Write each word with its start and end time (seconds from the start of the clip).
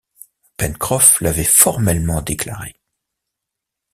Pencroff 0.57 1.21
l’avait 1.21 1.43
formellement 1.43 2.23
déclaré. 2.23 2.73